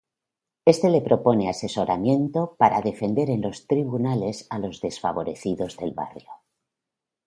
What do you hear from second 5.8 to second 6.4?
barrio.